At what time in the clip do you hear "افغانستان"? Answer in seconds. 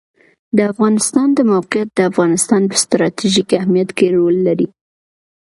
0.71-1.27, 2.11-2.61